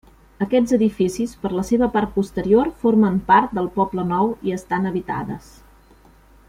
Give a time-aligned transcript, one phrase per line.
[0.43, 5.57] Aquests edificis per la seva part posterior formen part del poble nou i estan habitades.